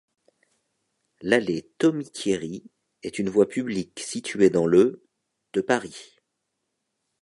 [1.21, 2.63] L'allée Thomy-Thierry
[3.03, 5.05] est une voie publique située dans le
[5.53, 6.17] de Paris.